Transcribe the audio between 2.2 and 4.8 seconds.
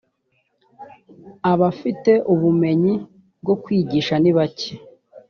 ubumenyi bwo kwigisha ni bake